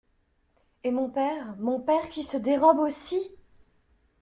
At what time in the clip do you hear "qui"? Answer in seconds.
2.09-2.23